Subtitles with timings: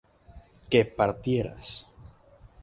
[0.71, 1.85] que partieras